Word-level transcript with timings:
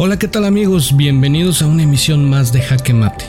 Hola, 0.00 0.16
¿qué 0.16 0.28
tal 0.28 0.44
amigos? 0.44 0.96
Bienvenidos 0.96 1.60
a 1.60 1.66
una 1.66 1.82
emisión 1.82 2.30
más 2.30 2.52
de 2.52 2.60
Jaque 2.60 2.94
Mate. 2.94 3.24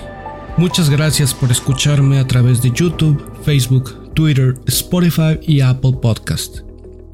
Muchas 0.56 0.92
gracias 0.92 1.34
por 1.34 1.50
escucharme 1.50 2.20
a 2.20 2.28
través 2.28 2.62
de 2.62 2.70
YouTube, 2.70 3.20
Facebook, 3.44 4.14
Twitter, 4.14 4.54
Spotify 4.68 5.40
y 5.42 5.62
Apple 5.62 5.94
Podcast. 6.00 6.60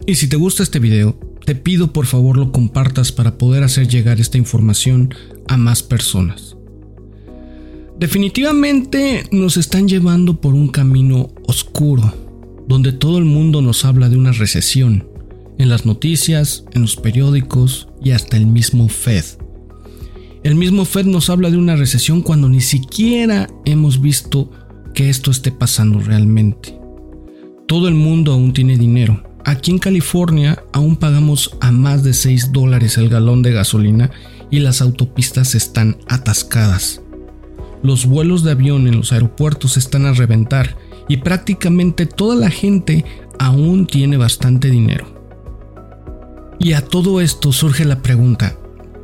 Y 0.05 0.15
si 0.15 0.27
te 0.27 0.35
gusta 0.35 0.61
este 0.61 0.79
video, 0.79 1.17
te 1.45 1.55
pido 1.55 1.93
por 1.93 2.05
favor 2.05 2.35
lo 2.35 2.51
compartas 2.51 3.13
para 3.13 3.37
poder 3.37 3.63
hacer 3.63 3.87
llegar 3.87 4.19
esta 4.19 4.37
información 4.37 5.15
a 5.47 5.55
más 5.55 5.81
personas. 5.83 6.57
Definitivamente 7.97 9.23
nos 9.31 9.55
están 9.55 9.87
llevando 9.87 10.41
por 10.41 10.53
un 10.53 10.67
camino 10.67 11.29
oscuro, 11.47 12.13
donde 12.67 12.91
todo 12.91 13.19
el 13.19 13.25
mundo 13.25 13.61
nos 13.61 13.85
habla 13.85 14.09
de 14.09 14.17
una 14.17 14.33
recesión, 14.33 15.07
en 15.57 15.69
las 15.69 15.85
noticias, 15.85 16.65
en 16.73 16.81
los 16.81 16.97
periódicos 16.97 17.87
y 18.03 18.11
hasta 18.11 18.35
el 18.35 18.47
mismo 18.47 18.89
Fed. 18.89 19.23
El 20.45 20.53
mismo 20.53 20.85
Fed 20.85 21.07
nos 21.07 21.31
habla 21.31 21.49
de 21.49 21.57
una 21.57 21.75
recesión 21.75 22.21
cuando 22.21 22.47
ni 22.47 22.61
siquiera 22.61 23.49
hemos 23.65 23.99
visto 23.99 24.51
que 24.93 25.09
esto 25.09 25.31
esté 25.31 25.51
pasando 25.51 25.99
realmente. 25.99 26.79
Todo 27.67 27.87
el 27.87 27.95
mundo 27.95 28.31
aún 28.31 28.53
tiene 28.53 28.77
dinero. 28.77 29.23
Aquí 29.43 29.71
en 29.71 29.79
California 29.79 30.63
aún 30.71 30.97
pagamos 30.97 31.57
a 31.61 31.71
más 31.71 32.03
de 32.03 32.13
6 32.13 32.51
dólares 32.51 32.99
el 32.99 33.09
galón 33.09 33.41
de 33.41 33.53
gasolina 33.53 34.11
y 34.51 34.59
las 34.59 34.83
autopistas 34.83 35.55
están 35.55 35.97
atascadas. 36.07 37.01
Los 37.81 38.05
vuelos 38.05 38.43
de 38.43 38.51
avión 38.51 38.87
en 38.87 38.97
los 38.97 39.13
aeropuertos 39.13 39.77
están 39.77 40.05
a 40.05 40.13
reventar 40.13 40.77
y 41.09 41.17
prácticamente 41.17 42.05
toda 42.05 42.35
la 42.35 42.51
gente 42.51 43.03
aún 43.39 43.87
tiene 43.87 44.17
bastante 44.17 44.69
dinero. 44.69 45.07
Y 46.59 46.73
a 46.73 46.85
todo 46.85 47.19
esto 47.19 47.51
surge 47.51 47.83
la 47.83 48.03
pregunta, 48.03 48.55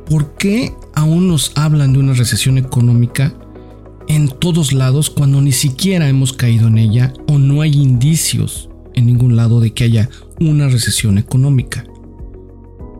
¿por 0.06 0.36
qué 0.36 0.72
aún 0.94 1.28
nos 1.28 1.52
hablan 1.54 1.92
de 1.92 1.98
una 1.98 2.14
recesión 2.14 2.58
económica 2.58 3.34
en 4.08 4.28
todos 4.28 4.72
lados 4.72 5.10
cuando 5.10 5.40
ni 5.40 5.52
siquiera 5.52 6.08
hemos 6.08 6.32
caído 6.32 6.68
en 6.68 6.78
ella 6.78 7.12
o 7.28 7.38
no 7.38 7.62
hay 7.62 7.72
indicios 7.72 8.68
en 8.94 9.06
ningún 9.06 9.36
lado 9.36 9.60
de 9.60 9.72
que 9.72 9.84
haya 9.84 10.10
una 10.40 10.68
recesión 10.68 11.18
económica? 11.18 11.84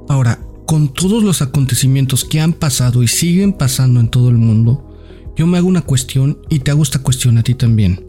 Ahora, 0.08 0.40
con 0.66 0.88
todos 0.88 1.22
los 1.22 1.42
acontecimientos 1.42 2.24
que 2.24 2.40
han 2.40 2.52
pasado 2.52 3.02
y 3.02 3.08
siguen 3.08 3.52
pasando 3.52 4.00
en 4.00 4.08
todo 4.08 4.30
el 4.30 4.38
mundo, 4.38 4.88
yo 5.36 5.46
me 5.46 5.58
hago 5.58 5.68
una 5.68 5.82
cuestión 5.82 6.38
y 6.48 6.60
te 6.60 6.70
hago 6.70 6.82
esta 6.82 7.00
cuestión 7.00 7.38
a 7.38 7.42
ti 7.42 7.54
también. 7.54 8.06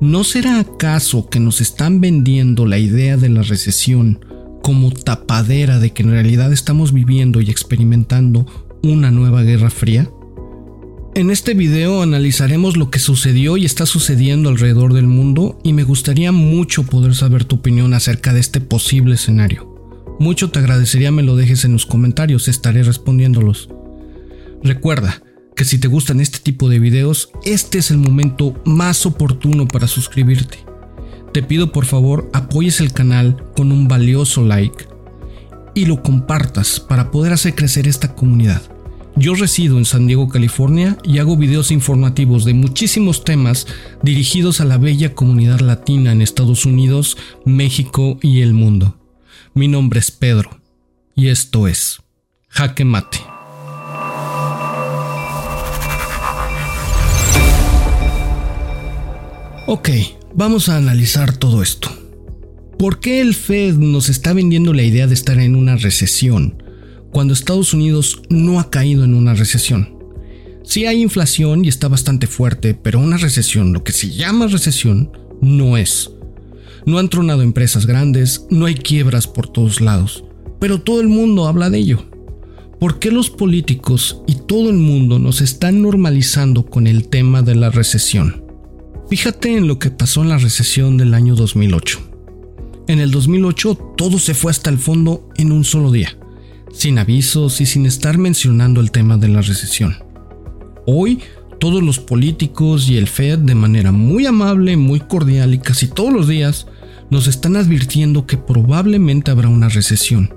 ¿No 0.00 0.24
será 0.24 0.60
acaso 0.60 1.28
que 1.28 1.40
nos 1.40 1.60
están 1.60 2.00
vendiendo 2.00 2.66
la 2.66 2.78
idea 2.78 3.16
de 3.16 3.28
la 3.28 3.42
recesión 3.42 4.24
como 4.62 4.90
tapadera 4.92 5.78
de 5.78 5.92
que 5.92 6.02
en 6.02 6.10
realidad 6.10 6.52
estamos 6.52 6.92
viviendo 6.92 7.40
y 7.40 7.50
experimentando 7.50 8.46
una 8.82 9.10
nueva 9.10 9.42
guerra 9.42 9.70
fría? 9.70 10.10
En 11.14 11.30
este 11.30 11.54
video 11.54 12.02
analizaremos 12.02 12.76
lo 12.76 12.90
que 12.90 12.98
sucedió 12.98 13.56
y 13.56 13.64
está 13.64 13.84
sucediendo 13.84 14.48
alrededor 14.48 14.94
del 14.94 15.06
mundo 15.06 15.58
y 15.64 15.72
me 15.72 15.82
gustaría 15.82 16.30
mucho 16.32 16.84
poder 16.84 17.14
saber 17.14 17.44
tu 17.44 17.56
opinión 17.56 17.94
acerca 17.94 18.32
de 18.32 18.40
este 18.40 18.60
posible 18.60 19.16
escenario. 19.16 19.68
Mucho 20.20 20.50
te 20.50 20.60
agradecería 20.60 21.10
me 21.10 21.22
lo 21.22 21.36
dejes 21.36 21.64
en 21.64 21.72
los 21.72 21.86
comentarios, 21.86 22.46
estaré 22.46 22.82
respondiéndolos. 22.82 23.68
Recuerda, 24.62 25.22
que 25.60 25.66
si 25.66 25.78
te 25.78 25.88
gustan 25.88 26.20
este 26.20 26.38
tipo 26.38 26.70
de 26.70 26.78
videos, 26.78 27.30
este 27.44 27.76
es 27.76 27.90
el 27.90 27.98
momento 27.98 28.54
más 28.64 29.04
oportuno 29.04 29.68
para 29.68 29.88
suscribirte. 29.88 30.58
Te 31.34 31.42
pido 31.42 31.70
por 31.70 31.84
favor 31.84 32.30
apoyes 32.32 32.80
el 32.80 32.94
canal 32.94 33.44
con 33.54 33.70
un 33.70 33.86
valioso 33.86 34.42
like 34.42 34.86
y 35.74 35.86
lo 35.86 36.02
compartas 36.02 36.80
para 36.80 37.10
poder 37.10 37.32
hacer 37.32 37.54
crecer 37.54 37.86
esta 37.86 38.14
comunidad. 38.14 38.62
Yo 39.16 39.34
resido 39.34 39.76
en 39.76 39.84
San 39.84 40.06
Diego, 40.06 40.28
California 40.28 40.96
y 41.04 41.18
hago 41.18 41.36
videos 41.36 41.70
informativos 41.70 42.44
de 42.44 42.54
muchísimos 42.54 43.24
temas 43.24 43.66
dirigidos 44.02 44.60
a 44.60 44.64
la 44.64 44.78
bella 44.78 45.14
comunidad 45.14 45.60
latina 45.60 46.12
en 46.12 46.22
Estados 46.22 46.64
Unidos, 46.64 47.16
México 47.44 48.18
y 48.22 48.40
el 48.40 48.54
mundo. 48.54 48.96
Mi 49.52 49.68
nombre 49.68 50.00
es 50.00 50.10
Pedro 50.10 50.60
y 51.14 51.28
esto 51.28 51.66
es 51.66 52.00
Jaque 52.48 52.84
Mate. 52.84 53.18
Ok, 59.66 59.90
vamos 60.34 60.68
a 60.68 60.76
analizar 60.76 61.36
todo 61.36 61.62
esto. 61.62 61.99
¿Por 62.80 62.98
qué 62.98 63.20
el 63.20 63.34
Fed 63.34 63.74
nos 63.74 64.08
está 64.08 64.32
vendiendo 64.32 64.72
la 64.72 64.82
idea 64.82 65.06
de 65.06 65.12
estar 65.12 65.38
en 65.38 65.54
una 65.54 65.76
recesión 65.76 66.62
cuando 67.12 67.34
Estados 67.34 67.74
Unidos 67.74 68.22
no 68.30 68.58
ha 68.58 68.70
caído 68.70 69.04
en 69.04 69.12
una 69.12 69.34
recesión? 69.34 69.98
Sí 70.64 70.86
hay 70.86 71.02
inflación 71.02 71.62
y 71.62 71.68
está 71.68 71.88
bastante 71.88 72.26
fuerte, 72.26 72.72
pero 72.72 72.98
una 72.98 73.18
recesión, 73.18 73.74
lo 73.74 73.84
que 73.84 73.92
se 73.92 74.08
llama 74.08 74.46
recesión, 74.46 75.12
no 75.42 75.76
es. 75.76 76.10
No 76.86 76.98
han 76.98 77.10
tronado 77.10 77.42
empresas 77.42 77.84
grandes, 77.84 78.46
no 78.48 78.64
hay 78.64 78.76
quiebras 78.76 79.26
por 79.26 79.46
todos 79.46 79.82
lados, 79.82 80.24
pero 80.58 80.80
todo 80.80 81.02
el 81.02 81.08
mundo 81.08 81.48
habla 81.48 81.68
de 81.68 81.76
ello. 81.76 82.06
¿Por 82.78 82.98
qué 82.98 83.10
los 83.10 83.28
políticos 83.28 84.22
y 84.26 84.36
todo 84.36 84.70
el 84.70 84.76
mundo 84.76 85.18
nos 85.18 85.42
están 85.42 85.82
normalizando 85.82 86.64
con 86.64 86.86
el 86.86 87.08
tema 87.08 87.42
de 87.42 87.56
la 87.56 87.68
recesión? 87.68 88.42
Fíjate 89.10 89.54
en 89.54 89.68
lo 89.68 89.78
que 89.78 89.90
pasó 89.90 90.22
en 90.22 90.30
la 90.30 90.38
recesión 90.38 90.96
del 90.96 91.12
año 91.12 91.34
2008. 91.34 92.09
En 92.90 92.98
el 92.98 93.12
2008 93.12 93.94
todo 93.96 94.18
se 94.18 94.34
fue 94.34 94.50
hasta 94.50 94.68
el 94.68 94.76
fondo 94.76 95.28
en 95.36 95.52
un 95.52 95.62
solo 95.62 95.92
día, 95.92 96.18
sin 96.72 96.98
avisos 96.98 97.60
y 97.60 97.66
sin 97.66 97.86
estar 97.86 98.18
mencionando 98.18 98.80
el 98.80 98.90
tema 98.90 99.16
de 99.16 99.28
la 99.28 99.42
recesión. 99.42 99.94
Hoy 100.86 101.20
todos 101.60 101.84
los 101.84 102.00
políticos 102.00 102.90
y 102.90 102.96
el 102.96 103.06
Fed 103.06 103.38
de 103.38 103.54
manera 103.54 103.92
muy 103.92 104.26
amable, 104.26 104.76
muy 104.76 104.98
cordial 104.98 105.54
y 105.54 105.60
casi 105.60 105.86
todos 105.86 106.12
los 106.12 106.26
días 106.26 106.66
nos 107.10 107.28
están 107.28 107.54
advirtiendo 107.54 108.26
que 108.26 108.36
probablemente 108.36 109.30
habrá 109.30 109.48
una 109.48 109.68
recesión. 109.68 110.34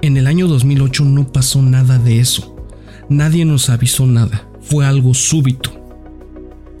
En 0.00 0.16
el 0.16 0.26
año 0.26 0.48
2008 0.48 1.04
no 1.04 1.30
pasó 1.30 1.60
nada 1.60 1.98
de 1.98 2.18
eso. 2.18 2.56
Nadie 3.10 3.44
nos 3.44 3.68
avisó 3.68 4.06
nada. 4.06 4.48
Fue 4.62 4.86
algo 4.86 5.12
súbito. 5.12 5.70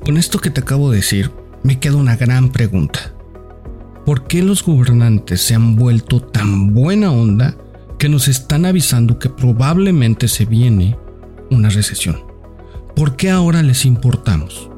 Con 0.02 0.16
esto 0.16 0.38
que 0.38 0.48
te 0.48 0.62
acabo 0.62 0.90
de 0.90 0.96
decir, 0.96 1.30
me 1.62 1.78
queda 1.78 1.96
una 1.96 2.16
gran 2.16 2.52
pregunta. 2.52 3.12
¿Por 4.08 4.26
qué 4.26 4.42
los 4.42 4.64
gobernantes 4.64 5.42
se 5.42 5.54
han 5.54 5.76
vuelto 5.76 6.20
tan 6.20 6.72
buena 6.72 7.12
onda 7.12 7.58
que 7.98 8.08
nos 8.08 8.26
están 8.26 8.64
avisando 8.64 9.18
que 9.18 9.28
probablemente 9.28 10.28
se 10.28 10.46
viene 10.46 10.96
una 11.50 11.68
recesión? 11.68 12.16
¿Por 12.96 13.16
qué 13.16 13.28
ahora 13.28 13.62
les 13.62 13.84
importamos? 13.84 14.70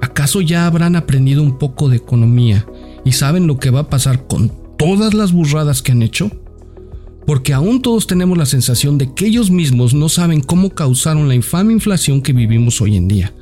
¿Acaso 0.00 0.40
ya 0.40 0.64
habrán 0.64 0.96
aprendido 0.96 1.42
un 1.42 1.58
poco 1.58 1.90
de 1.90 1.98
economía 1.98 2.66
y 3.04 3.12
saben 3.12 3.46
lo 3.46 3.58
que 3.58 3.68
va 3.68 3.80
a 3.80 3.90
pasar 3.90 4.26
con 4.26 4.50
todas 4.78 5.12
las 5.12 5.32
burradas 5.32 5.82
que 5.82 5.92
han 5.92 6.00
hecho? 6.00 6.30
Porque 7.26 7.52
aún 7.52 7.82
todos 7.82 8.06
tenemos 8.06 8.38
la 8.38 8.46
sensación 8.46 8.96
de 8.96 9.12
que 9.12 9.26
ellos 9.26 9.50
mismos 9.50 9.92
no 9.92 10.08
saben 10.08 10.40
cómo 10.40 10.70
causaron 10.70 11.28
la 11.28 11.34
infame 11.34 11.74
inflación 11.74 12.22
que 12.22 12.32
vivimos 12.32 12.80
hoy 12.80 12.96
en 12.96 13.06
día 13.06 13.34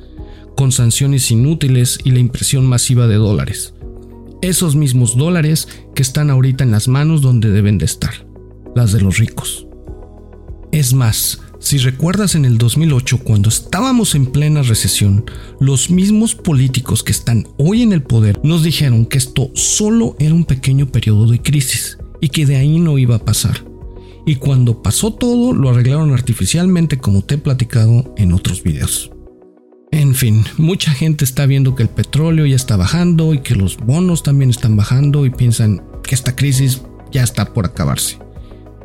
con 0.57 0.73
sanciones 0.73 1.31
inútiles 1.31 1.99
y 2.03 2.11
la 2.11 2.19
impresión 2.19 2.65
masiva 2.65 3.07
de 3.07 3.15
dólares. 3.15 3.74
Esos 4.45 4.75
mismos 4.75 5.17
dólares 5.17 5.67
que 5.95 6.03
están 6.03 6.29
ahorita 6.29 6.63
en 6.63 6.69
las 6.69 6.87
manos 6.87 7.23
donde 7.23 7.49
deben 7.49 7.79
de 7.79 7.85
estar, 7.85 8.27
las 8.75 8.91
de 8.91 9.01
los 9.01 9.17
ricos. 9.17 9.65
Es 10.71 10.93
más, 10.93 11.41
si 11.57 11.79
recuerdas 11.79 12.35
en 12.35 12.45
el 12.45 12.59
2008 12.59 13.21
cuando 13.23 13.49
estábamos 13.49 14.13
en 14.13 14.27
plena 14.27 14.61
recesión, 14.61 15.25
los 15.59 15.89
mismos 15.89 16.35
políticos 16.35 17.01
que 17.01 17.11
están 17.11 17.47
hoy 17.57 17.81
en 17.81 17.91
el 17.91 18.03
poder 18.03 18.39
nos 18.43 18.61
dijeron 18.61 19.07
que 19.07 19.17
esto 19.17 19.49
solo 19.55 20.15
era 20.19 20.35
un 20.35 20.45
pequeño 20.45 20.91
periodo 20.91 21.25
de 21.25 21.41
crisis 21.41 21.97
y 22.21 22.29
que 22.29 22.45
de 22.45 22.57
ahí 22.57 22.77
no 22.77 22.99
iba 22.99 23.15
a 23.15 23.25
pasar. 23.25 23.65
Y 24.27 24.35
cuando 24.35 24.83
pasó 24.83 25.11
todo 25.11 25.53
lo 25.53 25.71
arreglaron 25.71 26.13
artificialmente 26.13 26.99
como 26.99 27.23
te 27.23 27.33
he 27.33 27.39
platicado 27.39 28.13
en 28.15 28.31
otros 28.31 28.61
videos. 28.61 29.09
En 29.95 30.13
fin, 30.13 30.43
mucha 30.57 30.91
gente 30.91 31.23
está 31.23 31.45
viendo 31.45 31.73
que 31.73 31.83
el 31.83 31.87
petróleo 31.87 32.45
ya 32.45 32.57
está 32.57 32.75
bajando 32.75 33.33
y 33.33 33.39
que 33.39 33.55
los 33.55 33.77
bonos 33.77 34.23
también 34.23 34.49
están 34.49 34.75
bajando 34.75 35.25
y 35.25 35.29
piensan 35.29 35.81
que 36.03 36.15
esta 36.15 36.35
crisis 36.35 36.81
ya 37.13 37.23
está 37.23 37.53
por 37.53 37.65
acabarse. 37.65 38.19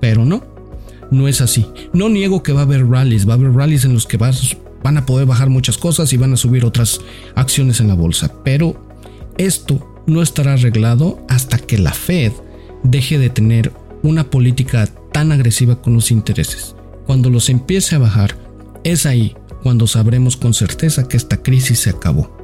Pero 0.00 0.24
no, 0.24 0.44
no 1.10 1.26
es 1.26 1.40
así. 1.40 1.66
No 1.92 2.08
niego 2.08 2.44
que 2.44 2.52
va 2.52 2.60
a 2.60 2.62
haber 2.62 2.86
rallies, 2.86 3.28
va 3.28 3.32
a 3.32 3.36
haber 3.38 3.52
rallies 3.52 3.84
en 3.84 3.92
los 3.92 4.06
que 4.06 4.18
van 4.18 4.96
a 4.98 5.04
poder 5.04 5.26
bajar 5.26 5.50
muchas 5.50 5.78
cosas 5.78 6.12
y 6.12 6.16
van 6.16 6.32
a 6.32 6.36
subir 6.36 6.64
otras 6.64 7.00
acciones 7.34 7.80
en 7.80 7.88
la 7.88 7.94
bolsa. 7.94 8.32
Pero 8.44 8.80
esto 9.36 10.04
no 10.06 10.22
estará 10.22 10.52
arreglado 10.52 11.26
hasta 11.28 11.58
que 11.58 11.76
la 11.76 11.92
Fed 11.92 12.30
deje 12.84 13.18
de 13.18 13.30
tener 13.30 13.72
una 14.04 14.30
política 14.30 14.86
tan 15.10 15.32
agresiva 15.32 15.82
con 15.82 15.92
los 15.92 16.12
intereses. 16.12 16.76
Cuando 17.04 17.30
los 17.30 17.48
empiece 17.48 17.96
a 17.96 17.98
bajar, 17.98 18.36
es 18.84 19.06
ahí 19.06 19.34
cuando 19.62 19.86
sabremos 19.86 20.36
con 20.36 20.54
certeza 20.54 21.08
que 21.08 21.16
esta 21.16 21.42
crisis 21.42 21.80
se 21.80 21.90
acabó. 21.90 22.36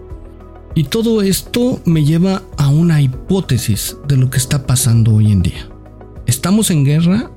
Y 0.75 0.85
todo 0.85 1.23
esto 1.23 1.81
me 1.87 2.05
lleva 2.05 2.43
a 2.59 2.69
una 2.69 3.01
hipótesis 3.01 3.97
de 4.07 4.17
lo 4.17 4.29
que 4.29 4.39
está 4.39 4.67
pasando 4.67 5.15
hoy 5.15 5.33
en 5.33 5.43
día. 5.43 5.69
¿Estamos 6.27 6.71
en 6.71 6.85
guerra 6.85 7.31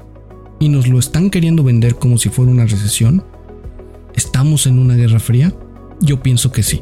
y 0.60 0.68
nos 0.68 0.88
lo 0.88 1.00
están 1.00 1.30
queriendo 1.30 1.64
vender 1.64 1.96
como 1.96 2.18
si 2.18 2.30
fuera 2.30 2.52
una 2.52 2.66
recesión? 2.66 3.24
¿Estamos 4.14 4.68
en 4.68 4.78
una 4.78 4.96
guerra 4.96 5.20
fría? 5.20 5.54
Yo 6.02 6.22
pienso 6.22 6.52
que 6.52 6.64
sí. 6.64 6.82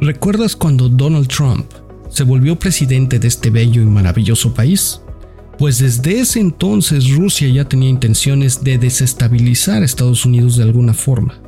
¿Recuerdas 0.00 0.54
cuando 0.54 0.88
Donald 0.88 1.28
Trump 1.28 1.66
se 2.08 2.22
volvió 2.22 2.56
presidente 2.56 3.18
de 3.18 3.26
este 3.26 3.50
bello 3.50 3.82
y 3.82 3.86
maravilloso 3.86 4.54
país? 4.54 5.00
Pues 5.58 5.78
desde 5.78 6.20
ese 6.20 6.40
entonces 6.40 7.10
Rusia 7.16 7.48
ya 7.48 7.68
tenía 7.68 7.88
intenciones 7.88 8.62
de 8.62 8.78
desestabilizar 8.78 9.82
a 9.82 9.84
Estados 9.84 10.24
Unidos 10.24 10.56
de 10.56 10.64
alguna 10.64 10.94
forma. 10.94 11.40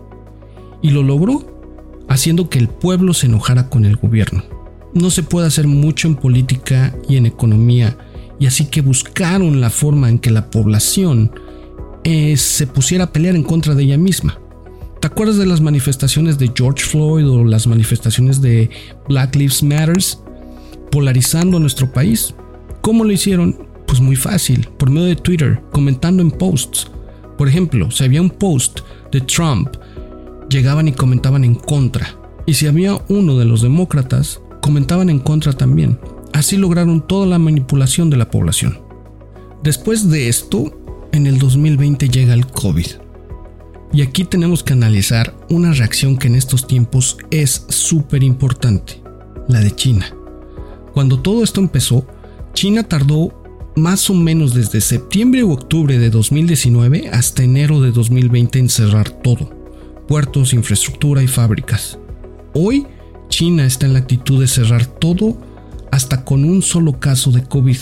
Y 0.87 0.91
lo 0.91 1.03
logró 1.03 2.05
haciendo 2.09 2.49
que 2.49 2.61
el 2.61 2.69
pueblo 2.69 3.13
se 3.13 3.27
enojara 3.27 3.69
con 3.69 3.85
el 3.85 3.97
gobierno. 3.97 4.45
No 4.95 5.11
se 5.11 5.25
puede 5.25 5.49
hacer 5.49 5.67
mucho 5.67 6.07
en 6.07 6.15
política 6.15 6.95
y 7.09 7.17
en 7.17 7.27
economía, 7.27 7.99
y 8.39 8.47
así 8.47 8.67
que 8.67 8.83
buscaron 8.83 9.61
la 9.61 9.71
forma 9.71 10.09
en 10.09 10.21
que 10.21 10.31
la 10.31 10.49
población 10.49 11.33
eh, 12.05 12.37
se 12.37 12.69
pusiera 12.69 13.03
a 13.03 13.13
pelear 13.13 13.35
en 13.35 13.43
contra 13.43 13.75
de 13.75 13.83
ella 13.83 13.99
misma. 13.99 14.39
¿Te 15.01 15.09
acuerdas 15.09 15.39
de 15.39 15.47
las 15.47 15.61
manifestaciones 15.61 16.39
de 16.39 16.53
George 16.55 16.85
Floyd 16.85 17.29
o 17.29 17.45
las 17.45 17.67
manifestaciones 17.67 18.41
de 18.41 18.71
Black 19.09 19.35
Lives 19.35 19.65
Matters 19.65 20.21
polarizando 20.93 21.59
nuestro 21.59 21.93
país? 21.93 22.33
¿Cómo 22.81 23.03
lo 23.03 23.11
hicieron? 23.11 23.59
Pues 23.89 24.01
muy 24.01 24.15
fácil, 24.15 24.69
por 24.79 24.89
medio 24.89 25.09
de 25.09 25.17
Twitter, 25.17 25.61
comentando 25.73 26.23
en 26.23 26.31
posts. 26.31 26.87
Por 27.37 27.49
ejemplo, 27.49 27.91
si 27.91 28.05
había 28.05 28.23
un 28.23 28.31
post 28.31 28.83
de 29.11 29.21
Trump 29.23 29.71
llegaban 30.49 30.89
y 30.89 30.93
comentaban 30.93 31.45
en 31.45 31.55
contra. 31.55 32.17
Y 32.47 32.55
si 32.55 32.67
había 32.67 32.99
uno 33.09 33.37
de 33.39 33.45
los 33.45 33.63
demócratas, 33.63 34.41
comentaban 34.61 35.11
en 35.11 35.19
contra 35.19 35.53
también. 35.53 35.99
Así 36.33 36.57
lograron 36.57 37.07
toda 37.07 37.27
la 37.27 37.39
manipulación 37.39 38.11
de 38.11 38.17
la 38.17 38.31
población. 38.31 38.79
Después 39.63 40.11
de 40.11 40.29
esto, 40.29 41.09
en 41.13 41.27
el 41.27 41.39
2020 41.39 42.09
llega 42.09 42.35
el 42.35 42.47
COVID. 42.47 42.87
Y 43.93 44.03
aquí 44.03 44.25
tenemos 44.25 44.63
que 44.63 44.75
analizar 44.75 45.35
una 45.49 45.73
reacción 45.73 46.19
que 46.19 46.27
en 46.27 46.35
estos 46.35 46.67
tiempos 46.67 47.17
es 47.31 47.65
súper 47.69 48.23
importante, 48.23 49.03
la 49.49 49.61
de 49.61 49.75
China. 49.75 50.07
Cuando 50.93 51.21
todo 51.21 51.43
esto 51.43 51.61
empezó, 51.61 52.07
China 52.53 52.83
tardó 52.83 53.43
más 53.77 54.09
o 54.11 54.15
menos 54.15 54.55
desde 54.55 54.81
septiembre 54.81 55.45
u 55.45 55.53
octubre 55.53 55.99
de 55.99 56.11
2019 56.11 57.09
hasta 57.11 57.43
enero 57.43 57.81
de 57.81 57.93
2020 57.93 58.59
en 58.59 58.69
cerrar 58.69 59.11
todo 59.11 59.56
puertos, 60.07 60.53
infraestructura 60.53 61.23
y 61.23 61.27
fábricas. 61.27 61.99
Hoy, 62.55 62.87
China 63.29 63.67
está 63.67 63.87
en 63.87 63.93
la 63.93 64.01
actitud 64.01 64.41
de 64.41 64.47
cerrar 64.47 64.87
todo 64.87 65.37
hasta 65.91 66.25
con 66.25 66.45
un 66.45 66.63
solo 66.63 66.99
caso 66.99 67.31
de 67.31 67.43
COVID. 67.43 67.79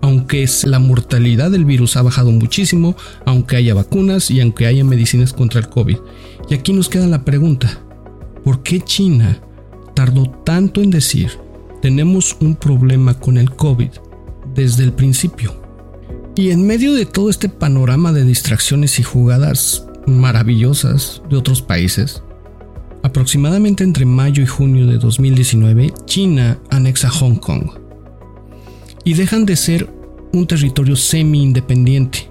Aunque 0.00 0.46
la 0.64 0.78
mortalidad 0.78 1.50
del 1.50 1.64
virus 1.64 1.96
ha 1.96 2.02
bajado 2.02 2.30
muchísimo, 2.30 2.94
aunque 3.24 3.56
haya 3.56 3.74
vacunas 3.74 4.30
y 4.30 4.40
aunque 4.40 4.66
haya 4.66 4.84
medicinas 4.84 5.32
contra 5.32 5.60
el 5.60 5.68
COVID. 5.68 5.96
Y 6.50 6.54
aquí 6.54 6.72
nos 6.72 6.88
queda 6.88 7.06
la 7.06 7.24
pregunta, 7.24 7.80
¿por 8.44 8.62
qué 8.62 8.80
China 8.80 9.40
tardó 9.94 10.28
tanto 10.28 10.82
en 10.82 10.90
decir, 10.90 11.30
tenemos 11.80 12.36
un 12.40 12.54
problema 12.54 13.18
con 13.18 13.38
el 13.38 13.50
COVID 13.50 13.90
desde 14.54 14.84
el 14.84 14.92
principio? 14.92 15.54
Y 16.36 16.50
en 16.50 16.66
medio 16.66 16.92
de 16.92 17.06
todo 17.06 17.30
este 17.30 17.48
panorama 17.48 18.12
de 18.12 18.24
distracciones 18.24 18.98
y 18.98 19.04
jugadas 19.04 19.83
maravillosas 20.06 21.22
de 21.28 21.36
otros 21.36 21.62
países. 21.62 22.22
Aproximadamente 23.02 23.84
entre 23.84 24.06
mayo 24.06 24.42
y 24.42 24.46
junio 24.46 24.86
de 24.86 24.98
2019, 24.98 25.92
China 26.06 26.58
anexa 26.70 27.10
Hong 27.10 27.36
Kong 27.36 27.70
y 29.04 29.14
dejan 29.14 29.44
de 29.44 29.56
ser 29.56 29.90
un 30.32 30.46
territorio 30.46 30.96
semi-independiente. 30.96 32.28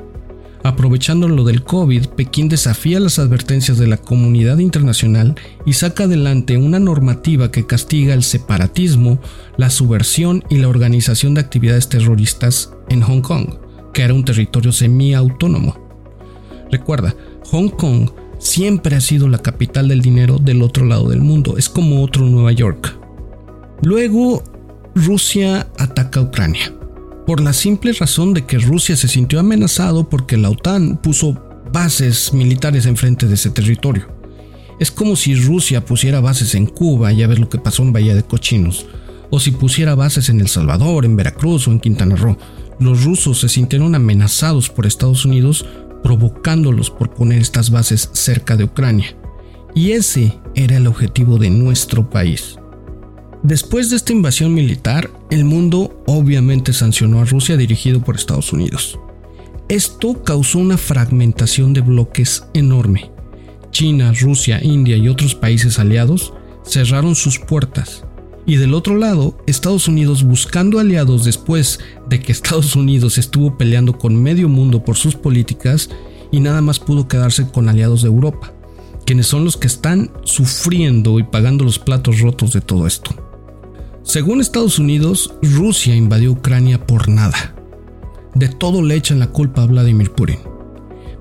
Aprovechando 0.63 1.27
lo 1.27 1.43
del 1.43 1.63
COVID, 1.63 2.07
Pekín 2.07 2.47
desafía 2.47 2.99
las 2.99 3.19
advertencias 3.19 3.77
de 3.77 3.87
la 3.87 3.97
comunidad 3.97 4.59
internacional 4.59 5.35
y 5.65 5.73
saca 5.73 6.05
adelante 6.05 6.57
una 6.57 6.79
normativa 6.79 7.51
que 7.51 7.67
castiga 7.67 8.13
el 8.13 8.23
separatismo, 8.23 9.19
la 9.57 9.69
subversión 9.69 10.43
y 10.49 10.57
la 10.57 10.69
organización 10.69 11.33
de 11.33 11.41
actividades 11.41 11.89
terroristas 11.89 12.73
en 12.89 13.01
Hong 13.01 13.21
Kong, 13.21 13.55
que 13.93 14.03
era 14.03 14.13
un 14.13 14.23
territorio 14.23 14.71
semi-autónomo. 14.71 15.77
Recuerda, 16.71 17.13
Hong 17.51 17.69
Kong 17.69 18.09
siempre 18.39 18.95
ha 18.95 19.01
sido 19.01 19.27
la 19.27 19.37
capital 19.37 19.87
del 19.87 20.01
dinero 20.01 20.37
del 20.37 20.61
otro 20.61 20.85
lado 20.85 21.09
del 21.09 21.21
mundo, 21.21 21.57
es 21.57 21.69
como 21.69 22.03
otro 22.03 22.25
Nueva 22.25 22.51
York. 22.51 22.97
Luego, 23.81 24.43
Rusia 24.95 25.67
ataca 25.77 26.19
a 26.19 26.23
Ucrania, 26.23 26.73
por 27.25 27.41
la 27.41 27.53
simple 27.53 27.93
razón 27.93 28.33
de 28.33 28.45
que 28.45 28.59
Rusia 28.59 28.95
se 28.95 29.07
sintió 29.07 29.39
amenazado 29.39 30.09
porque 30.09 30.37
la 30.37 30.49
OTAN 30.49 30.97
puso 30.97 31.41
bases 31.71 32.33
militares 32.33 32.85
enfrente 32.85 33.27
de 33.27 33.35
ese 33.35 33.49
territorio. 33.49 34.07
Es 34.79 34.91
como 34.91 35.15
si 35.15 35.35
Rusia 35.35 35.85
pusiera 35.85 36.19
bases 36.19 36.55
en 36.55 36.65
Cuba, 36.65 37.11
ya 37.11 37.27
ves 37.27 37.39
lo 37.39 37.49
que 37.49 37.57
pasó 37.57 37.83
en 37.83 37.93
Bahía 37.93 38.15
de 38.15 38.23
Cochinos, 38.23 38.85
o 39.29 39.39
si 39.39 39.51
pusiera 39.51 39.95
bases 39.95 40.29
en 40.29 40.41
El 40.41 40.47
Salvador, 40.47 41.05
en 41.05 41.15
Veracruz 41.15 41.67
o 41.67 41.71
en 41.71 41.79
Quintana 41.79 42.15
Roo. 42.15 42.37
Los 42.79 43.03
rusos 43.03 43.39
se 43.39 43.49
sintieron 43.49 43.95
amenazados 43.95 44.69
por 44.69 44.85
Estados 44.85 45.25
Unidos 45.25 45.65
provocándolos 46.03 46.89
por 46.91 47.13
poner 47.13 47.39
estas 47.39 47.71
bases 47.71 48.09
cerca 48.13 48.55
de 48.55 48.65
Ucrania. 48.65 49.17
Y 49.73 49.91
ese 49.91 50.37
era 50.53 50.77
el 50.77 50.85
objetivo 50.85 51.37
de 51.37 51.49
nuestro 51.49 52.09
país. 52.09 52.57
Después 53.41 53.89
de 53.89 53.95
esta 53.95 54.13
invasión 54.13 54.53
militar, 54.53 55.09
el 55.29 55.43
mundo 55.43 56.03
obviamente 56.05 56.71
sancionó 56.71 57.19
a 57.19 57.25
Rusia 57.25 57.57
dirigido 57.57 58.01
por 58.01 58.15
Estados 58.15 58.53
Unidos. 58.53 58.99
Esto 59.67 60.23
causó 60.23 60.59
una 60.59 60.77
fragmentación 60.77 61.73
de 61.73 61.81
bloques 61.81 62.45
enorme. 62.53 63.11
China, 63.71 64.13
Rusia, 64.13 64.63
India 64.63 64.95
y 64.97 65.09
otros 65.09 65.33
países 65.35 65.79
aliados 65.79 66.33
cerraron 66.63 67.15
sus 67.15 67.39
puertas. 67.39 68.05
Y 68.45 68.57
del 68.57 68.73
otro 68.73 68.97
lado, 68.97 69.37
Estados 69.47 69.87
Unidos 69.87 70.23
buscando 70.23 70.79
aliados 70.79 71.23
después 71.23 71.79
de 72.09 72.19
que 72.19 72.31
Estados 72.33 72.75
Unidos 72.75 73.17
estuvo 73.17 73.57
peleando 73.57 73.97
con 73.97 74.21
medio 74.21 74.49
mundo 74.49 74.83
por 74.83 74.97
sus 74.97 75.15
políticas 75.15 75.89
y 76.31 76.41
nada 76.41 76.61
más 76.61 76.79
pudo 76.79 77.07
quedarse 77.07 77.47
con 77.47 77.69
aliados 77.69 78.01
de 78.01 78.09
Europa, 78.09 78.53
quienes 79.05 79.27
son 79.27 79.45
los 79.45 79.55
que 79.55 79.67
están 79.67 80.11
sufriendo 80.23 81.19
y 81.19 81.23
pagando 81.23 81.63
los 81.63 81.79
platos 81.79 82.19
rotos 82.19 82.51
de 82.51 82.59
todo 82.59 82.85
esto. 82.85 83.11
Según 84.03 84.41
Estados 84.41 84.77
Unidos, 84.77 85.33
Rusia 85.41 85.95
invadió 85.95 86.33
Ucrania 86.33 86.85
por 86.85 87.07
nada. 87.07 87.55
De 88.35 88.49
todo 88.49 88.81
le 88.81 88.95
echan 88.95 89.19
la 89.19 89.27
culpa 89.27 89.63
a 89.63 89.67
Vladimir 89.67 90.11
Putin. 90.11 90.39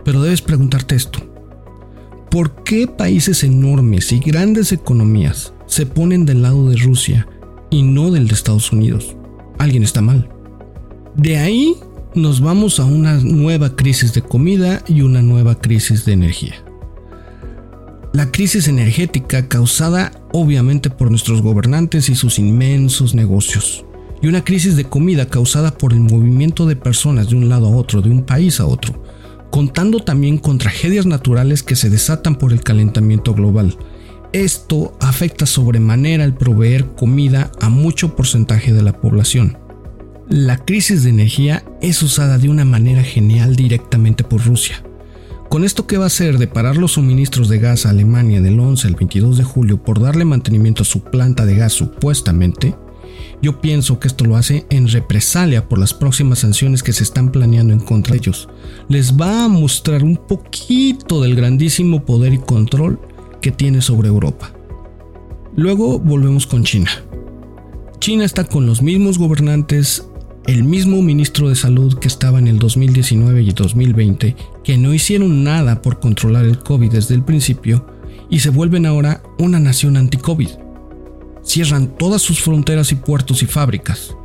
Pero 0.05 0.23
debes 0.23 0.43
preguntarte 0.43 0.97
esto. 0.97 1.21
¿Por 2.29 2.65
qué 2.65 2.89
países 2.89 3.45
enormes 3.45 4.11
y 4.11 4.19
grandes 4.19 4.73
economías 4.73 5.53
se 5.73 5.87
ponen 5.87 6.27
del 6.27 6.43
lado 6.43 6.69
de 6.69 6.77
Rusia 6.77 7.27
y 7.71 7.83
no 7.83 8.11
del 8.11 8.29
de 8.29 8.35
Estados 8.35 8.73
Unidos? 8.73 9.17
Alguien 9.59 9.83
está 9.83 10.03
mal. 10.03 10.29
De 11.17 11.39
ahí 11.39 11.77
nos 12.15 12.43
vamos 12.43 12.79
a 12.79 12.85
una 12.85 13.15
nueva 13.15 13.75
crisis 13.75 14.13
de 14.13 14.21
comida 14.21 14.85
y 14.87 15.01
una 15.01 15.23
nueva 15.23 15.55
crisis 15.55 16.05
de 16.05 16.13
energía. 16.13 16.63
La 18.13 18.31
crisis 18.31 18.69
energética 18.69 19.49
causada 19.49 20.13
obviamente 20.35 20.91
por 20.91 21.09
nuestros 21.09 21.41
gobernantes 21.41 22.11
y 22.11 22.17
sus 22.17 22.39
inmensos 22.39 23.15
negocios. 23.15 23.87
Y 24.21 24.27
una 24.27 24.45
crisis 24.45 24.77
de 24.77 24.85
comida 24.85 25.25
causada 25.25 25.71
por 25.79 25.95
el 25.95 26.01
movimiento 26.01 26.67
de 26.67 26.77
personas 26.77 27.31
de 27.31 27.37
un 27.37 27.49
lado 27.49 27.69
a 27.69 27.75
otro, 27.75 28.03
de 28.03 28.11
un 28.11 28.25
país 28.25 28.61
a 28.61 28.67
otro, 28.67 29.03
contando 29.51 30.01
también 30.01 30.37
con 30.37 30.59
tragedias 30.59 31.07
naturales 31.07 31.63
que 31.63 31.77
se 31.77 31.89
desatan 31.89 32.35
por 32.35 32.53
el 32.53 32.61
calentamiento 32.61 33.33
global. 33.33 33.75
Esto 34.33 34.97
afecta 34.99 35.45
sobremanera 35.45 36.25
el 36.25 36.33
proveer 36.33 36.87
comida 36.95 37.53
a 37.61 37.69
mucho 37.69 38.17
porcentaje 38.17 38.73
de 38.73 38.83
la 38.83 38.99
población. 38.99 39.59
La 40.31 40.57
crisis 40.57 41.05
de 41.05 41.11
energía 41.11 41.63
es 41.83 42.03
usada 42.03 42.39
de 42.39 42.49
una 42.49 42.65
manera 42.65 43.03
genial 43.03 43.57
directamente 43.57 44.25
por 44.25 44.43
Rusia. 44.43 44.83
Con 45.51 45.65
esto 45.65 45.87
que 45.87 45.99
va 45.99 46.05
a 46.05 46.07
hacer 46.07 46.39
de 46.39 46.47
parar 46.47 46.79
los 46.79 46.93
suministros 46.93 47.51
de 47.51 47.59
gas 47.59 47.85
a 47.85 47.91
Alemania 47.91 48.41
del 48.41 48.59
11 48.59 48.89
al 48.89 48.95
22 48.95 49.37
de 49.37 49.45
julio 49.45 49.83
por 49.83 50.01
darle 50.01 50.25
mantenimiento 50.25 50.83
a 50.83 50.87
su 50.87 51.03
planta 51.03 51.45
de 51.45 51.57
gas 51.57 51.75
supuestamente, 51.75 52.75
yo 53.43 53.61
pienso 53.61 54.01
que 54.01 54.09
esto 54.09 54.25
lo 54.25 54.37
hace 54.37 54.65
en 54.71 54.89
represalia 54.89 55.69
por 55.69 55.79
las 55.79 55.93
próximas 55.93 56.39
sanciones 56.39 56.83
que 56.83 56.95
se 56.95 57.03
están 57.03 57.31
planeando 57.33 57.75
en 57.75 57.81
contra 57.81 58.13
de 58.13 58.21
ellos. 58.21 58.49
Les 58.89 59.15
va 59.15 59.45
a 59.45 59.49
mostrar 59.49 60.03
un 60.03 60.17
poquito 60.17 61.21
del 61.21 61.35
grandísimo 61.35 62.07
poder 62.07 62.33
y 62.33 62.39
control 62.39 62.99
que 63.43 63.51
tiene 63.51 63.83
sobre 63.83 64.09
Europa. 64.09 64.53
Luego 65.55 65.99
volvemos 65.99 66.47
con 66.47 66.65
China. 66.65 66.91
China 67.99 68.25
está 68.25 68.45
con 68.45 68.65
los 68.65 68.81
mismos 68.81 69.19
gobernantes, 69.19 70.09
el 70.47 70.65
mismo 70.65 71.03
ministro 71.03 71.51
de 71.51 71.55
salud 71.55 71.99
que 71.99 72.09
estaba 72.09 72.39
en 72.39 72.49
el 72.49 72.59
2019 72.59 73.43
y 73.43 73.53
2020, 73.53 74.37
que 74.65 74.79
no 74.79 74.95
hicieron 74.95 75.45
nada 75.45 75.83
por 75.83 76.01
controlar 76.01 76.47
el 76.47 76.59
COVID 76.59 76.91
desde 76.91 77.15
el 77.15 77.23
principio 77.23 77.87
y 78.31 78.39
se 78.39 78.49
vuelven 78.49 78.87
ahora 78.87 79.23
una 79.39 79.61
nación 79.61 79.99
anti-COVID 79.99 80.49
cierran 81.43 81.89
todas 81.99 82.23
sus 82.23 82.41
fronteras 82.41 82.93
y 82.93 82.97
puertos 82.97 83.43
y 83.43 83.47
fábricas. 83.47 84.17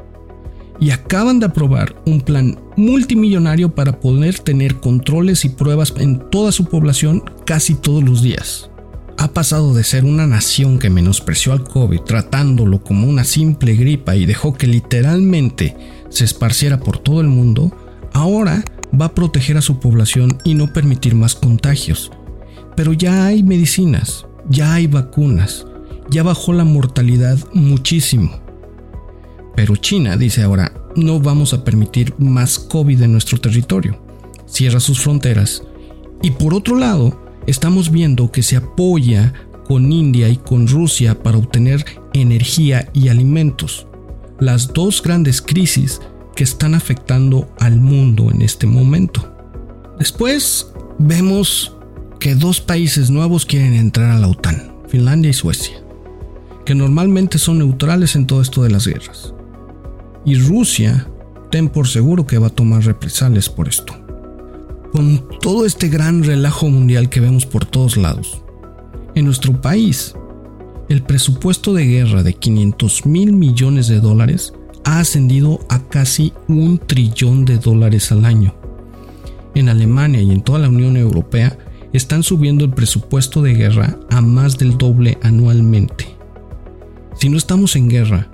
Y 0.80 0.92
acaban 0.92 1.40
de 1.40 1.48
aprobar 1.48 1.96
un 2.06 2.22
plan 2.22 2.60
multimillonario 2.76 3.74
para 3.74 4.00
poder 4.00 4.40
tener 4.40 4.76
controles 4.76 5.44
y 5.44 5.50
pruebas 5.50 5.94
en 5.98 6.30
toda 6.30 6.52
su 6.52 6.66
población 6.66 7.24
casi 7.46 7.74
todos 7.74 8.04
los 8.04 8.22
días. 8.22 8.70
Ha 9.20 9.30
pasado 9.30 9.74
de 9.74 9.84
ser 9.84 10.06
una 10.06 10.28
nación 10.28 10.78
que 10.78 10.92
menospreció 10.92 11.52
al 11.52 11.64
COVID 11.64 12.02
tratándolo 12.02 12.84
como 12.84 13.08
una 13.08 13.24
simple 13.24 13.76
gripa 13.76 14.16
y 14.16 14.28
dejó 14.28 14.54
que 14.54 14.68
literalmente 14.68 15.76
se 16.10 16.24
esparciera 16.24 16.80
por 16.80 17.00
todo 17.00 17.22
el 17.22 17.28
mundo, 17.28 17.76
ahora 18.14 18.64
va 19.00 19.06
a 19.06 19.16
proteger 19.16 19.58
a 19.58 19.62
su 19.62 19.80
población 19.80 20.38
y 20.44 20.54
no 20.54 20.72
permitir 20.72 21.16
más 21.16 21.34
contagios. 21.34 22.12
Pero 22.76 22.94
ya 22.94 23.26
hay 23.26 23.42
medicinas, 23.42 24.28
ya 24.50 24.76
hay 24.76 24.86
vacunas, 24.86 25.66
ya 26.12 26.22
bajó 26.22 26.54
la 26.54 26.64
mortalidad 26.64 27.40
muchísimo. 27.54 28.40
Pero 29.56 29.76
China 29.76 30.16
dice 30.16 30.44
ahora, 30.44 30.72
no 30.96 31.20
vamos 31.20 31.54
a 31.54 31.64
permitir 31.64 32.14
más 32.20 32.60
COVID 32.60 33.02
en 33.02 33.14
nuestro 33.14 33.40
territorio. 33.40 34.00
Cierra 34.46 34.80
sus 34.80 35.00
fronteras. 35.00 35.64
Y 36.22 36.32
por 36.32 36.54
otro 36.54 36.76
lado, 36.78 37.27
estamos 37.48 37.90
viendo 37.92 38.32
que 38.32 38.44
se 38.44 38.58
apoya 38.58 39.34
con 39.66 39.92
India 39.92 40.30
y 40.30 40.38
con 40.38 40.68
Rusia 40.68 41.22
para 41.22 41.38
obtener 41.38 41.84
energía 42.14 42.90
y 42.94 43.10
alimentos. 43.10 43.88
Las 44.40 44.74
dos 44.74 45.02
grandes 45.02 45.42
crisis 45.42 46.00
que 46.36 46.44
están 46.44 46.76
afectando 46.76 47.50
al 47.60 47.78
mundo 47.78 48.30
en 48.32 48.44
este 48.44 48.68
momento. 48.68 49.34
Después 49.98 50.72
vemos 51.00 51.76
que 52.20 52.36
dos 52.36 52.62
países 52.62 53.10
nuevos 53.10 53.46
quieren 53.46 53.74
entrar 53.74 54.12
a 54.12 54.20
la 54.20 54.28
OTAN, 54.28 54.76
Finlandia 54.88 55.32
y 55.32 55.34
Suecia, 55.34 55.78
que 56.66 56.76
normalmente 56.76 57.40
son 57.40 57.60
neutrales 57.60 58.16
en 58.16 58.28
todo 58.28 58.42
esto 58.42 58.64
de 58.64 58.70
las 58.70 58.86
guerras. 58.88 59.34
Y 60.26 60.36
Rusia, 60.36 61.08
ten 61.50 61.70
por 61.70 61.88
seguro 61.88 62.28
que 62.28 62.38
va 62.38 62.48
a 62.48 62.52
tomar 62.52 62.84
represalias 62.84 63.50
por 63.50 63.68
esto. 63.68 64.07
Con 64.92 65.28
todo 65.42 65.66
este 65.66 65.90
gran 65.90 66.24
relajo 66.24 66.70
mundial 66.70 67.10
que 67.10 67.20
vemos 67.20 67.46
por 67.46 67.66
todos 67.66 67.98
lados, 67.98 68.42
en 69.16 69.26
nuestro 69.26 69.62
país, 69.62 70.16
el 70.90 71.04
presupuesto 71.04 71.74
de 71.74 71.86
guerra 71.86 72.24
de 72.24 72.34
500 72.34 73.06
mil 73.06 73.34
millones 73.34 73.88
de 73.88 74.00
dólares 74.00 74.54
ha 74.86 75.00
ascendido 75.00 75.60
a 75.70 75.80
casi 75.88 76.34
un 76.48 76.78
trillón 76.78 77.46
de 77.46 77.58
dólares 77.58 78.12
al 78.12 78.26
año. 78.26 78.54
En 79.56 79.70
Alemania 79.70 80.22
y 80.22 80.32
en 80.32 80.42
toda 80.42 80.60
la 80.60 80.70
Unión 80.70 80.98
Europea 80.98 81.58
están 81.94 82.24
subiendo 82.24 82.64
el 82.66 82.72
presupuesto 82.72 83.42
de 83.42 83.54
guerra 83.54 84.00
a 84.10 84.22
más 84.22 84.58
del 84.58 84.78
doble 84.78 85.18
anualmente. 85.22 86.16
Si 87.16 87.30
no 87.30 87.38
estamos 87.38 87.76
en 87.76 87.90
guerra, 87.90 88.30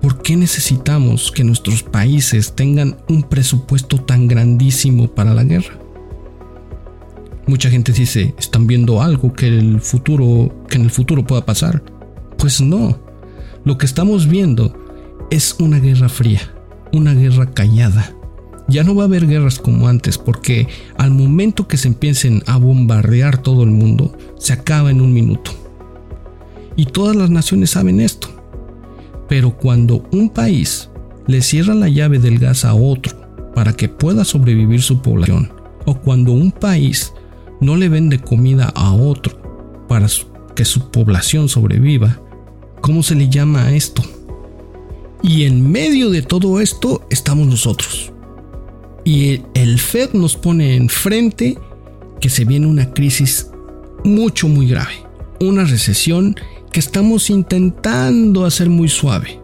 ¿Por 0.00 0.22
qué 0.22 0.36
necesitamos 0.36 1.32
que 1.32 1.42
nuestros 1.42 1.82
países 1.82 2.54
tengan 2.54 2.96
un 3.08 3.24
presupuesto 3.24 3.98
tan 3.98 4.28
grandísimo 4.28 5.08
para 5.08 5.34
la 5.34 5.42
guerra? 5.42 5.76
Mucha 7.48 7.70
gente 7.70 7.92
dice, 7.92 8.34
¿están 8.38 8.66
viendo 8.66 9.00
algo 9.00 9.32
que, 9.32 9.48
el 9.48 9.80
futuro, 9.80 10.54
que 10.68 10.76
en 10.76 10.82
el 10.82 10.90
futuro 10.90 11.24
pueda 11.24 11.46
pasar? 11.46 11.82
Pues 12.36 12.60
no. 12.60 12.98
Lo 13.64 13.78
que 13.78 13.86
estamos 13.86 14.28
viendo 14.28 14.76
es 15.30 15.56
una 15.58 15.78
guerra 15.80 16.10
fría, 16.10 16.42
una 16.92 17.14
guerra 17.14 17.50
callada. 17.50 18.14
Ya 18.68 18.84
no 18.84 18.94
va 18.94 19.04
a 19.04 19.06
haber 19.06 19.26
guerras 19.26 19.58
como 19.58 19.88
antes 19.88 20.18
porque 20.18 20.68
al 20.98 21.10
momento 21.10 21.66
que 21.66 21.78
se 21.78 21.88
empiecen 21.88 22.42
a 22.46 22.58
bombardear 22.58 23.40
todo 23.40 23.62
el 23.62 23.70
mundo, 23.70 24.14
se 24.36 24.52
acaba 24.52 24.90
en 24.90 25.00
un 25.00 25.14
minuto. 25.14 25.52
Y 26.76 26.84
todas 26.84 27.16
las 27.16 27.30
naciones 27.30 27.70
saben 27.70 27.98
esto. 27.98 28.28
Pero 29.26 29.56
cuando 29.56 30.06
un 30.12 30.28
país 30.28 30.90
le 31.26 31.40
cierra 31.40 31.74
la 31.74 31.88
llave 31.88 32.18
del 32.18 32.38
gas 32.38 32.66
a 32.66 32.74
otro 32.74 33.16
para 33.54 33.72
que 33.72 33.88
pueda 33.88 34.26
sobrevivir 34.26 34.82
su 34.82 35.00
población, 35.00 35.50
o 35.86 35.94
cuando 35.94 36.32
un 36.32 36.52
país 36.52 37.14
no 37.60 37.76
le 37.76 37.88
vende 37.88 38.18
comida 38.18 38.72
a 38.74 38.92
otro 38.92 39.86
para 39.88 40.06
que 40.54 40.64
su 40.64 40.90
población 40.90 41.48
sobreviva, 41.48 42.20
¿cómo 42.80 43.02
se 43.02 43.14
le 43.14 43.28
llama 43.28 43.64
a 43.64 43.72
esto? 43.72 44.02
Y 45.22 45.44
en 45.44 45.70
medio 45.70 46.10
de 46.10 46.22
todo 46.22 46.60
esto 46.60 47.06
estamos 47.10 47.46
nosotros. 47.46 48.12
Y 49.04 49.42
el 49.54 49.78
Fed 49.78 50.12
nos 50.12 50.36
pone 50.36 50.76
enfrente 50.76 51.58
que 52.20 52.28
se 52.28 52.44
viene 52.44 52.66
una 52.66 52.92
crisis 52.92 53.50
mucho, 54.04 54.48
muy 54.48 54.68
grave. 54.68 54.92
Una 55.40 55.64
recesión 55.64 56.36
que 56.72 56.80
estamos 56.80 57.30
intentando 57.30 58.44
hacer 58.44 58.68
muy 58.68 58.88
suave. 58.88 59.40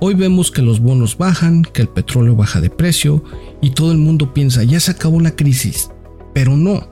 Hoy 0.00 0.14
vemos 0.14 0.50
que 0.50 0.62
los 0.62 0.80
bonos 0.80 1.16
bajan, 1.16 1.62
que 1.62 1.82
el 1.82 1.88
petróleo 1.88 2.34
baja 2.34 2.60
de 2.60 2.70
precio 2.70 3.22
y 3.60 3.70
todo 3.70 3.92
el 3.92 3.98
mundo 3.98 4.34
piensa 4.34 4.64
ya 4.64 4.80
se 4.80 4.90
acabó 4.90 5.20
la 5.20 5.36
crisis. 5.36 5.90
Pero 6.34 6.56
no, 6.56 6.88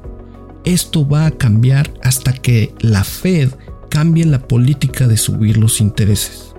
esto 0.64 1.08
va 1.08 1.26
a 1.26 1.30
cambiar 1.30 1.92
hasta 2.02 2.32
que 2.32 2.74
la 2.80 3.04
Fed 3.04 3.50
cambie 3.88 4.24
la 4.24 4.46
política 4.46 5.08
de 5.08 5.16
subir 5.16 5.56
los 5.56 5.80
intereses. 5.80 6.54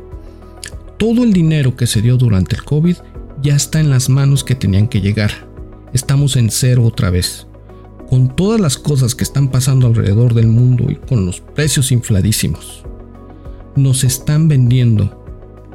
Todo 0.97 1.23
el 1.23 1.33
dinero 1.33 1.75
que 1.75 1.87
se 1.87 2.01
dio 2.01 2.17
durante 2.17 2.55
el 2.55 2.63
COVID 2.63 2.97
ya 3.41 3.55
está 3.55 3.79
en 3.79 3.89
las 3.89 4.09
manos 4.09 4.43
que 4.43 4.55
tenían 4.55 4.87
que 4.87 5.01
llegar. 5.01 5.31
Estamos 5.93 6.35
en 6.35 6.51
cero 6.51 6.85
otra 6.85 7.09
vez 7.09 7.47
con 8.11 8.35
todas 8.35 8.59
las 8.59 8.77
cosas 8.77 9.15
que 9.15 9.23
están 9.23 9.47
pasando 9.47 9.87
alrededor 9.87 10.33
del 10.33 10.47
mundo 10.47 10.91
y 10.91 10.95
con 10.95 11.25
los 11.25 11.39
precios 11.39 11.93
infladísimos, 11.93 12.83
nos 13.77 14.03
están 14.03 14.49
vendiendo 14.49 15.23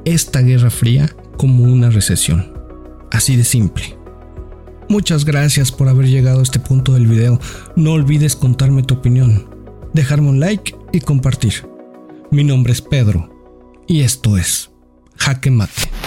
esta 0.04 0.42
guerra 0.42 0.68
fría 0.68 1.08
como 1.38 1.64
una 1.64 1.88
recesión. 1.88 2.52
Así 3.10 3.36
de 3.36 3.44
simple. 3.44 3.95
Muchas 4.88 5.24
gracias 5.24 5.72
por 5.72 5.88
haber 5.88 6.06
llegado 6.06 6.40
a 6.40 6.42
este 6.42 6.60
punto 6.60 6.92
del 6.92 7.06
video. 7.06 7.40
No 7.74 7.92
olvides 7.92 8.36
contarme 8.36 8.84
tu 8.84 8.94
opinión, 8.94 9.48
dejarme 9.92 10.28
un 10.28 10.40
like 10.40 10.76
y 10.92 11.00
compartir. 11.00 11.68
Mi 12.30 12.44
nombre 12.44 12.72
es 12.72 12.82
Pedro 12.82 13.28
y 13.88 14.02
esto 14.02 14.38
es 14.38 14.70
Jaque 15.16 15.50
Mate. 15.50 16.05